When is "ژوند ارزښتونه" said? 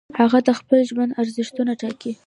0.89-1.71